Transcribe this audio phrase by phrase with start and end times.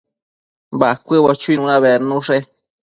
[0.79, 2.37] Bacuëbo chuinu bednushe